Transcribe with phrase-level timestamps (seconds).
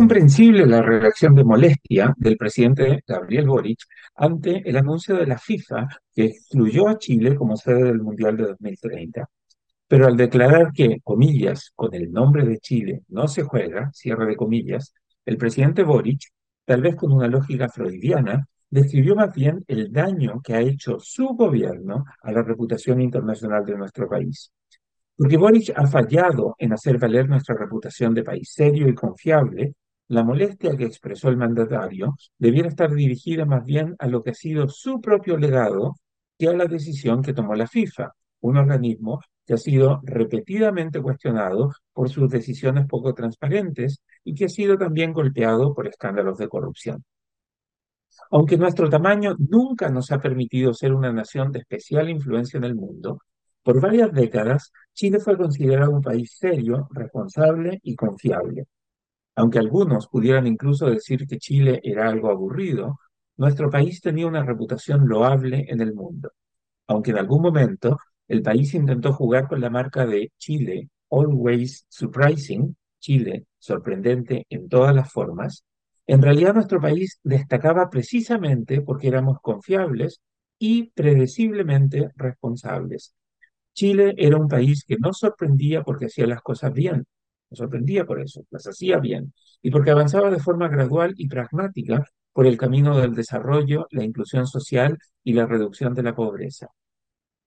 [0.00, 3.80] comprensible la reacción de molestia del presidente Gabriel Boric
[4.14, 8.44] ante el anuncio de la FIFA que excluyó a Chile como sede del Mundial de
[8.44, 9.28] 2030.
[9.86, 14.36] Pero al declarar que, comillas, con el nombre de Chile no se juega, cierre de
[14.36, 14.94] comillas,
[15.26, 16.22] el presidente Boric,
[16.64, 21.28] tal vez con una lógica freudiana, describió más bien el daño que ha hecho su
[21.34, 24.50] gobierno a la reputación internacional de nuestro país.
[25.20, 29.74] Porque Boric ha fallado en hacer valer nuestra reputación de país serio y confiable,
[30.08, 34.34] la molestia que expresó el mandatario debiera estar dirigida más bien a lo que ha
[34.34, 35.96] sido su propio legado
[36.38, 41.70] que a la decisión que tomó la FIFA, un organismo que ha sido repetidamente cuestionado
[41.92, 47.04] por sus decisiones poco transparentes y que ha sido también golpeado por escándalos de corrupción.
[48.30, 52.74] Aunque nuestro tamaño nunca nos ha permitido ser una nación de especial influencia en el
[52.74, 53.18] mundo,
[53.62, 58.66] por varias décadas Chile fue considerado un país serio, responsable y confiable.
[59.36, 62.98] Aunque algunos pudieran incluso decir que Chile era algo aburrido,
[63.36, 66.32] nuestro país tenía una reputación loable en el mundo.
[66.88, 72.76] Aunque en algún momento el país intentó jugar con la marca de Chile, Always Surprising,
[72.98, 75.64] Chile, sorprendente en todas las formas,
[76.06, 80.20] en realidad nuestro país destacaba precisamente porque éramos confiables
[80.58, 83.14] y predeciblemente responsables.
[83.74, 87.06] Chile era un país que no sorprendía porque hacía las cosas bien,
[87.50, 89.32] nos sorprendía por eso, las hacía bien,
[89.62, 94.46] y porque avanzaba de forma gradual y pragmática por el camino del desarrollo, la inclusión
[94.46, 96.68] social y la reducción de la pobreza.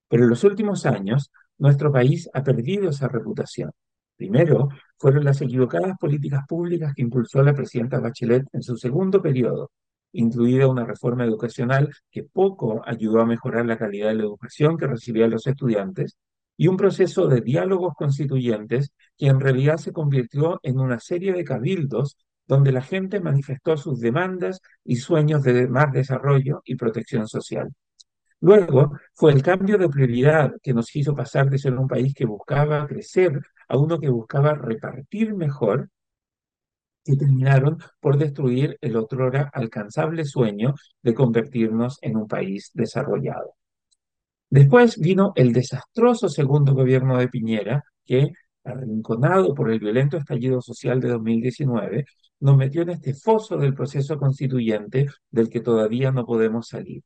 [0.08, 3.72] Pero en los últimos años, nuestro país ha perdido esa reputación.
[4.16, 9.72] Primero, fueron las equivocadas políticas públicas que impulsó la presidenta Bachelet en su segundo periodo,
[10.14, 14.88] incluida una reforma educacional que poco ayudó a mejorar la calidad de la educación que
[14.88, 16.18] recibían los estudiantes,
[16.58, 21.44] y un proceso de diálogos constituyentes que en realidad se convirtió en una serie de
[21.44, 27.70] cabildos donde la gente manifestó sus demandas y sueños de más desarrollo y protección social.
[28.42, 32.26] Luego fue el cambio de prioridad que nos hizo pasar de ser un país que
[32.26, 33.40] buscaba crecer
[33.70, 35.90] a uno que buscaba repartir mejor,
[37.04, 43.56] que terminaron por destruir el otrora alcanzable sueño de convertirnos en un país desarrollado.
[44.50, 48.32] Después vino el desastroso segundo gobierno de Piñera, que,
[48.64, 52.06] arrinconado por el violento estallido social de 2019,
[52.40, 57.04] nos metió en este foso del proceso constituyente del que todavía no podemos salir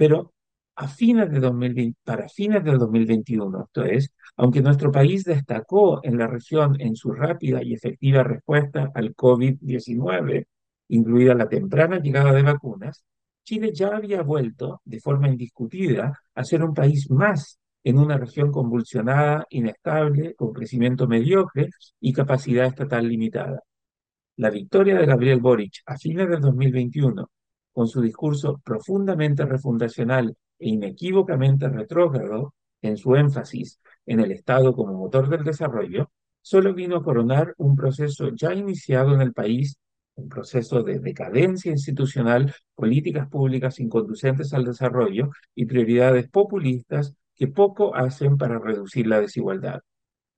[0.00, 0.32] pero
[0.80, 6.16] a fines de 2020, para fines del 2021, esto es, aunque nuestro país destacó en
[6.16, 10.46] la región en su rápida y efectiva respuesta al COVID-19,
[10.88, 13.04] incluida la temprana llegada de vacunas,
[13.44, 18.50] Chile ya había vuelto, de forma indiscutida, a ser un país más en una región
[18.50, 21.68] convulsionada, inestable, con crecimiento mediocre
[22.00, 23.60] y capacidad estatal limitada.
[24.36, 27.30] La victoria de Gabriel Boric a fines del 2021
[27.70, 35.28] con su discurso profundamente refundacional inequívocamente retrógrado en su énfasis en el Estado como motor
[35.28, 36.10] del desarrollo,
[36.42, 39.78] solo vino a coronar un proceso ya iniciado en el país,
[40.14, 47.94] un proceso de decadencia institucional, políticas públicas inconducentes al desarrollo y prioridades populistas que poco
[47.94, 49.80] hacen para reducir la desigualdad.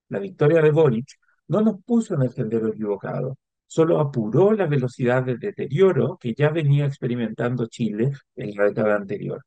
[0.09, 1.09] La victoria de Boric
[1.49, 6.51] no nos puso en el sendero equivocado, solo apuró la velocidad de deterioro que ya
[6.51, 9.43] venía experimentando Chile en la década anterior.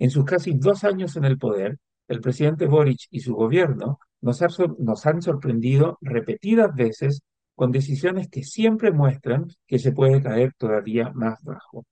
[0.00, 1.76] En sus casi dos años en el poder,
[2.08, 7.20] el presidente Boric y su gobierno nos, han sorprendido repetidas veces
[7.54, 11.84] con decisiones que siempre muestran que se puede caer todavía más bajo.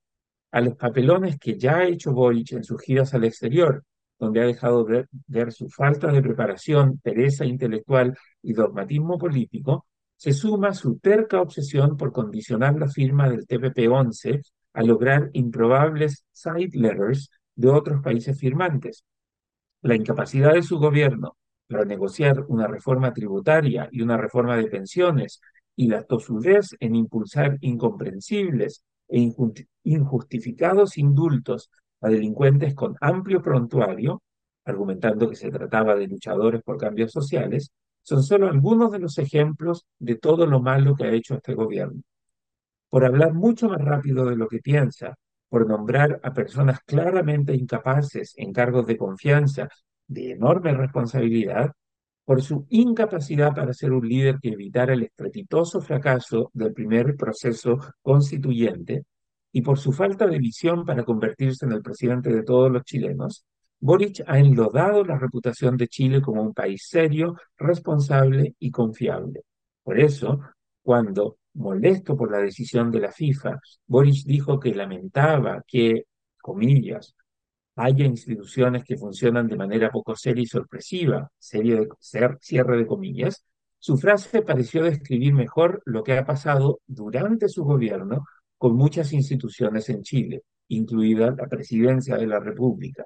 [0.51, 3.85] A los papelones que ya ha hecho Boric en sus giras al exterior,
[4.19, 9.85] donde ha dejado ver, ver su falta de preparación, pereza intelectual y dogmatismo político,
[10.17, 14.43] se suma su terca obsesión por condicionar la firma del TPP-11
[14.73, 19.05] a lograr improbables side letters de otros países firmantes.
[19.83, 21.37] La incapacidad de su gobierno
[21.67, 25.41] para negociar una reforma tributaria y una reforma de pensiones
[25.75, 29.33] y la tosudez en impulsar incomprensibles e
[29.83, 31.71] injustificados indultos
[32.01, 34.23] a delincuentes con amplio prontuario,
[34.65, 37.73] argumentando que se trataba de luchadores por cambios sociales,
[38.03, 42.03] son solo algunos de los ejemplos de todo lo malo que ha hecho este gobierno.
[42.89, 45.17] Por hablar mucho más rápido de lo que piensa,
[45.49, 49.69] por nombrar a personas claramente incapaces en cargos de confianza
[50.07, 51.73] de enorme responsabilidad,
[52.25, 57.79] por su incapacidad para ser un líder que evitara el estrepitoso fracaso del primer proceso
[58.03, 59.05] constituyente
[59.51, 63.45] y por su falta de visión para convertirse en el presidente de todos los chilenos,
[63.81, 69.43] Boric ha enlodado la reputación de Chile como un país serio, responsable y confiable.
[69.83, 70.41] Por eso,
[70.83, 76.05] cuando, molesto por la decisión de la FIFA, Boris dijo que lamentaba que,
[76.41, 77.15] comillas,
[77.77, 81.89] haya instituciones que funcionan de manera poco seria y sorpresiva, serie de,
[82.41, 83.45] cierre de comillas,
[83.79, 88.25] su frase pareció describir mejor lo que ha pasado durante su gobierno
[88.57, 93.05] con muchas instituciones en Chile, incluida la Presidencia de la República,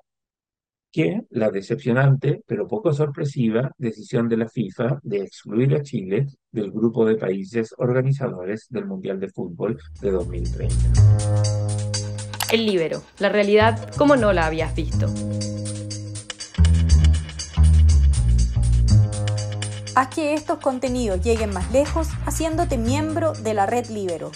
[0.92, 6.70] que la decepcionante, pero poco sorpresiva, decisión de la FIFA de excluir a Chile del
[6.70, 10.74] grupo de países organizadores del Mundial de Fútbol de 2030.
[12.52, 15.06] El libero, la realidad como no la habías visto.
[19.94, 24.30] Haz que estos contenidos lleguen más lejos haciéndote miembro de la red Libero.